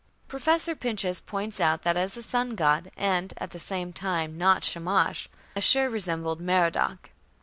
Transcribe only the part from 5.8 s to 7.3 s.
resembled Merodach.